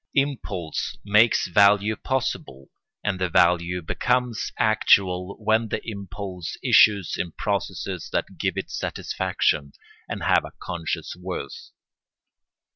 [0.15, 2.71] Impulse makes value possible;
[3.03, 9.73] and the value becomes actual when the impulse issues in processes that give it satisfaction
[10.09, 11.69] and have a conscious worth.